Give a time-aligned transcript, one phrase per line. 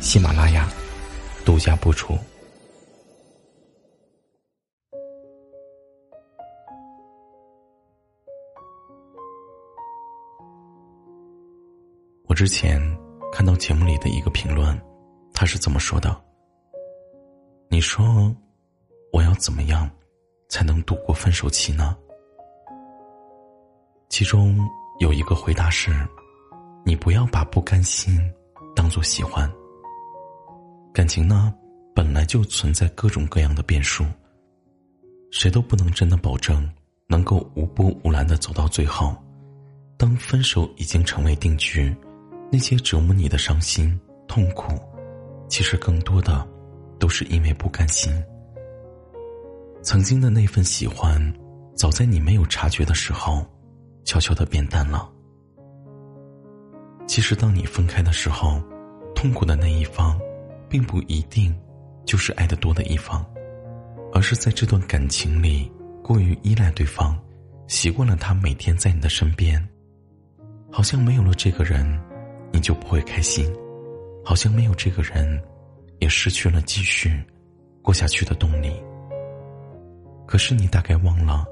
[0.00, 0.68] 喜马拉雅
[1.44, 2.16] 独家播出。
[12.28, 12.80] 我之前
[13.32, 14.78] 看到节目里的一个评论，
[15.32, 16.14] 他是怎么说的？
[17.68, 18.34] 你说
[19.12, 19.90] 我要怎么样
[20.48, 21.96] 才能度过分手期呢？
[24.08, 24.58] 其中
[25.00, 25.90] 有一个回答是：
[26.84, 28.18] 你不要把不甘心
[28.74, 29.50] 当做喜欢。
[30.96, 31.52] 感情呢，
[31.94, 34.02] 本来就存在各种各样的变数，
[35.30, 36.66] 谁都不能真的保证
[37.06, 39.14] 能够无波无澜的走到最后。
[39.98, 41.94] 当分手已经成为定局。
[42.50, 44.72] 那些折磨你的伤心痛苦，
[45.50, 46.48] 其实更多的
[46.98, 48.10] 都是因为不甘心。
[49.82, 51.20] 曾经的那份喜欢，
[51.74, 53.44] 早在你没有察觉的时候，
[54.04, 55.06] 悄悄的变淡了。
[57.06, 58.62] 其实，当你分开的时候，
[59.14, 60.18] 痛苦的那一方，
[60.68, 61.54] 并不一定
[62.04, 63.24] 就是爱的多的一方，
[64.12, 65.70] 而是在这段感情里
[66.02, 67.18] 过于依赖对方，
[67.66, 69.60] 习惯了他每天在你的身边，
[70.70, 71.86] 好像没有了这个人。
[72.52, 73.52] 你就不会开心，
[74.24, 75.38] 好像没有这个人，
[75.98, 77.22] 也失去了继续
[77.82, 78.72] 过下去的动力。
[80.26, 81.44] 可是你大概忘了，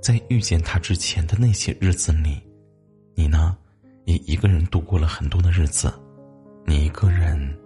[0.00, 2.40] 在遇见他之前的那些日子里，
[3.16, 3.56] 你呢，
[4.04, 5.92] 也一个人度过了很多的日子，
[6.66, 7.58] 你一个人，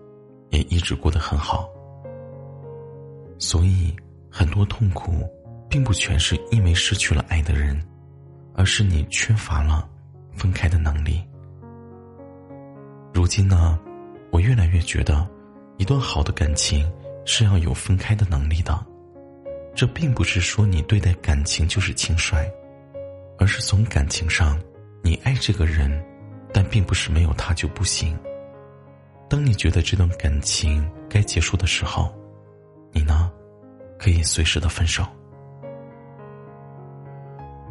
[0.50, 1.68] 也一直过得很好。
[3.38, 3.94] 所以，
[4.30, 5.24] 很多痛苦，
[5.68, 7.80] 并不全是因为失去了爱的人，
[8.54, 9.88] 而是你缺乏了
[10.34, 11.22] 分开的能力。
[13.14, 13.78] 如今呢，
[14.30, 15.26] 我越来越觉得，
[15.76, 16.90] 一段好的感情
[17.24, 18.84] 是要有分开的能力的。
[19.74, 22.44] 这并不是说你对待感情就是轻率，
[23.38, 24.58] 而是从感情上，
[25.02, 26.04] 你爱这个人，
[26.52, 28.18] 但并不是没有他就不行。
[29.28, 32.12] 当你觉得这段感情该结束的时候，
[32.92, 33.30] 你呢，
[33.98, 35.06] 可以随时的分手。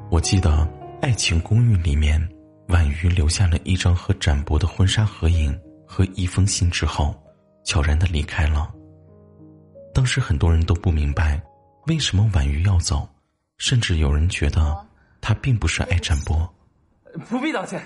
[0.09, 0.49] 我记得
[1.01, 2.21] 《爱情公寓》里面。
[2.67, 7.15] 婉瑜留下了一张和展博的婚纱合影和一封信之后，
[7.63, 8.69] 悄然的离开了。
[9.93, 11.41] 当时很多人都不明白，
[11.85, 13.07] 为什么婉瑜要走，
[13.57, 14.85] 甚至有人觉得
[15.21, 16.53] 他并不是爱展博。
[17.29, 17.81] 不必道歉，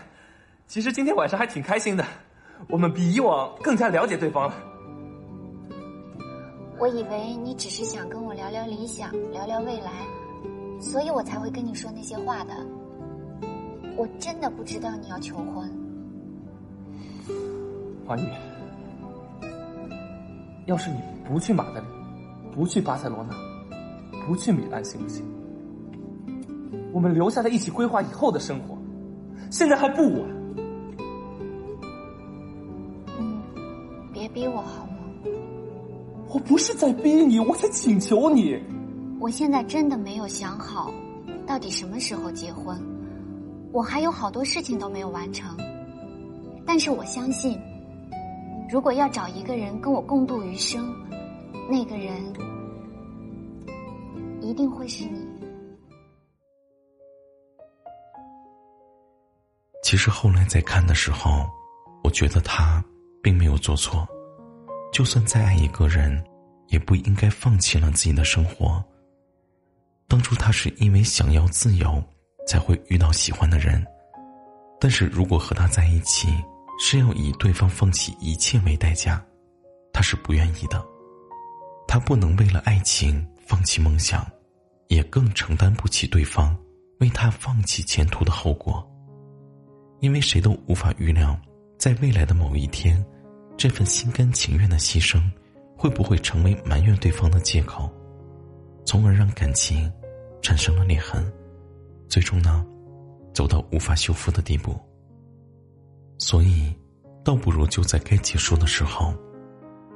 [0.66, 2.04] 其实今天晚上还挺开心的，
[2.70, 4.56] 我们比以往更加了解对方了。
[6.80, 9.92] 我以为你只是想跟我聊聊理想，聊聊未来，
[10.80, 12.54] 所以我才会跟你说那些话的。
[13.98, 15.70] 我真的不知道你要求婚，
[18.06, 18.22] 华宇。
[20.66, 20.98] 要是你
[21.28, 21.86] 不去马德里，
[22.52, 23.36] 不去巴塞罗那，
[24.26, 25.26] 不去米兰，行不行？
[26.94, 28.78] 我们留下来一起规划以后的生活，
[29.52, 30.41] 现在还不晚。
[36.34, 38.58] 我不是在逼你，我在请求你。
[39.20, 40.94] 我现在真的没有想好，
[41.46, 42.82] 到底什么时候结婚。
[43.74, 45.58] 我还有好多事情都没有完成，
[46.66, 47.60] 但是我相信，
[48.70, 50.94] 如果要找一个人跟我共度余生，
[51.70, 52.22] 那个人
[54.40, 55.28] 一定会是你。
[59.84, 61.46] 其实后来在看的时候，
[62.06, 62.82] 我觉得他
[63.22, 64.08] 并没有做错，
[64.92, 66.24] 就算再爱一个人，
[66.68, 68.84] 也不应该放弃了自己的生活。
[70.08, 72.04] 当初他是因为想要自由。
[72.48, 73.86] 才会遇到喜欢的人，
[74.80, 76.28] 但是如果和他在一起
[76.80, 79.24] 是要以对方放弃一切为代价，
[79.94, 80.84] 他是不愿意的。
[81.88, 84.26] 他不能为了爱情放弃梦想，
[84.88, 86.58] 也更承担不起对方
[87.00, 88.86] 为他放弃前途的后果。
[90.00, 91.40] 因为谁都无法预料，
[91.78, 93.02] 在未来的某一天，
[93.62, 95.22] 这份心甘情愿的牺牲，
[95.78, 97.88] 会不会成为埋怨对方的借口，
[98.88, 99.88] 从而让感情
[100.42, 101.32] 产生了裂痕。
[102.10, 102.66] 最终呢，
[103.36, 104.76] 走到无法修复的地步。
[106.18, 106.76] 所以，
[107.24, 109.14] 倒不如就在该结束的时候，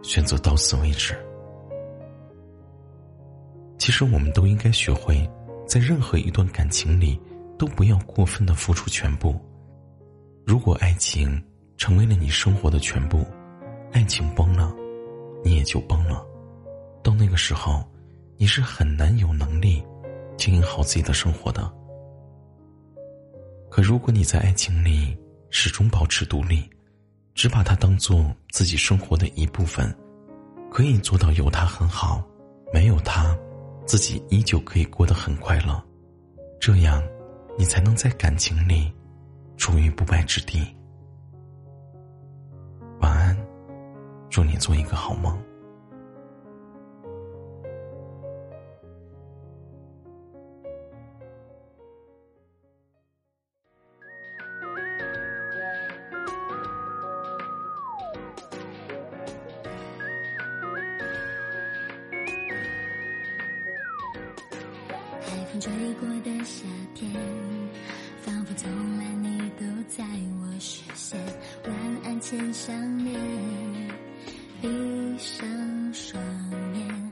[0.04, 1.16] 选择到此为止。
[3.80, 5.28] 其实，我们都应该学会，
[5.66, 7.20] 在任何一段感情里，
[7.58, 9.36] 都不要过分的付出全部。
[10.46, 11.44] 如果爱情
[11.78, 13.26] 成为了你生活的全部，
[13.96, 14.76] 爱情崩了，
[15.42, 16.22] 你也就崩了。
[17.02, 17.82] 到那个时候，
[18.36, 19.82] 你是很难有能力
[20.36, 21.72] 经营好自己的生活的。
[23.72, 25.18] 可如果你在爱情里
[25.50, 26.70] 始终保持独立，
[27.36, 29.96] 只把它当做自己生活的一部分，
[30.70, 32.22] 可以做到有他很好，
[32.74, 33.34] 没有他，
[33.86, 35.82] 自己依旧可以过得很快乐。
[36.60, 37.02] 这样，
[37.58, 38.94] 你才能在感情里
[39.56, 40.68] 处于不败之地。
[44.36, 45.34] 祝你做一个好梦。
[65.22, 67.10] 海风吹过的夏天，
[68.18, 71.18] 仿佛从来你都在我视线。
[71.64, 71.74] 晚
[72.04, 73.18] 安前想念，
[74.66, 74.72] 闭
[75.20, 75.48] 上
[75.94, 76.20] 双
[76.74, 77.12] 眼，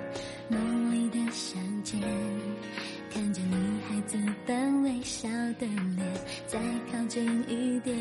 [0.50, 2.02] 梦里的相见，
[3.12, 4.18] 看见你孩子
[4.48, 5.30] 般微笑
[5.60, 6.00] 的脸，
[6.48, 6.60] 再
[6.92, 7.96] 靠近一点，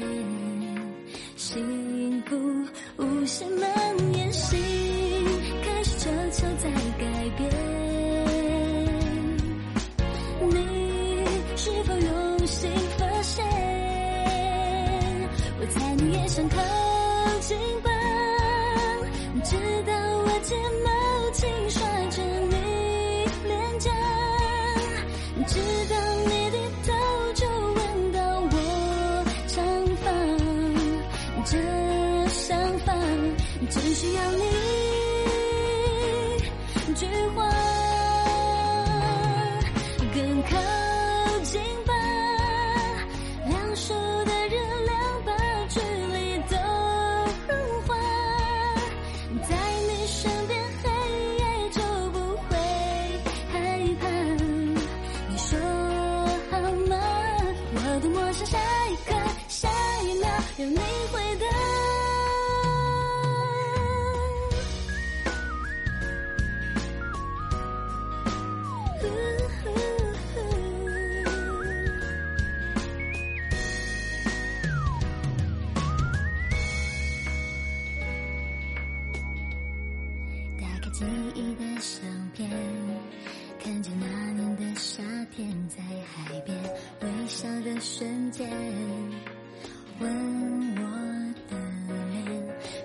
[19.45, 19.57] 直
[19.87, 19.93] 到
[20.25, 20.55] 我睫
[20.85, 20.91] 毛
[21.33, 22.57] 轻刷着你
[23.45, 23.91] 脸颊，
[25.47, 25.59] 直
[25.91, 25.95] 到
[26.27, 26.57] 你低
[26.87, 26.93] 头
[27.35, 28.19] 就闻到
[28.51, 29.55] 我长
[29.97, 30.05] 发，
[31.45, 31.59] 这
[32.29, 32.95] 想法
[33.69, 34.43] 只需要你
[36.89, 37.52] 一句话，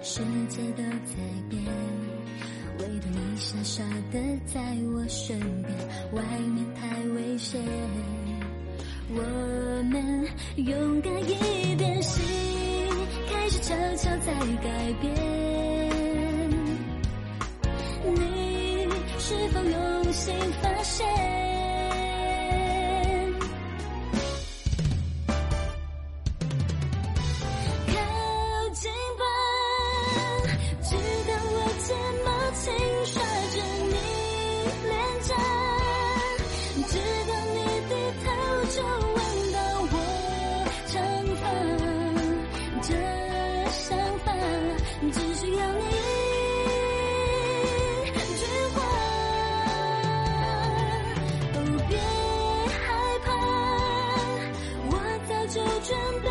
[0.09, 1.15] 世界都在
[1.49, 1.61] 变，
[2.79, 4.61] 唯独你傻傻的在
[4.95, 5.77] 我身边，
[6.13, 6.23] 外
[6.55, 7.61] 面太危险，
[9.09, 9.19] 我
[9.91, 10.25] 们
[10.55, 12.23] 勇敢一点，心
[13.29, 14.33] 开始悄悄在
[14.63, 15.46] 改变。
[55.77, 56.26] 我准备。